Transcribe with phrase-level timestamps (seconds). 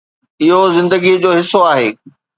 [0.43, 1.89] اهو زندگيءَ جو حصو آهي.